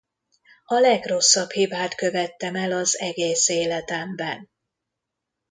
A 0.65 0.75
legrosszabb 0.79 1.49
hibát 1.49 1.95
követtem 1.95 2.55
el 2.55 2.71
az 2.71 2.99
egész 2.99 3.47
életemben. 3.47 4.49